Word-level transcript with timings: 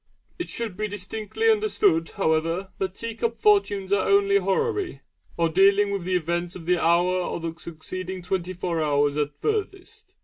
It 0.39 0.49
should 0.49 0.75
be 0.75 0.87
distinctly 0.87 1.47
understood, 1.51 2.09
however, 2.17 2.69
that 2.79 2.95
tea 2.95 3.13
cup 3.13 3.39
fortunes 3.39 3.93
are 3.93 4.09
only 4.09 4.37
horary, 4.39 5.01
or 5.37 5.47
dealing 5.47 5.91
with 5.91 6.05
the 6.05 6.15
events 6.15 6.55
of 6.55 6.65
the 6.65 6.81
hour 6.83 7.17
or 7.19 7.39
the 7.39 7.53
succeeding 7.59 8.23
twenty 8.23 8.53
four 8.53 8.81
hours 8.81 9.15
at 9.15 9.37
furthest. 9.39 10.15